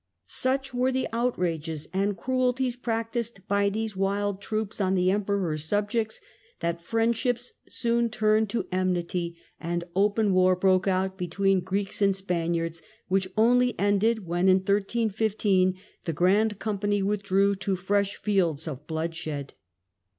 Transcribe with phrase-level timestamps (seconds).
[0.25, 6.19] Such were the outrages and cruelties practised by these wild troops on the Emperor's subjects,
[6.59, 12.15] that friendships soon turned to enmity, and open war Catalan broke out between Greeks and
[12.15, 15.75] Spaniards, which only i, ,^''^^^^'' ended when in 1315
[16.05, 19.53] the Grand Company withdrew to fresh fields of bloodshed.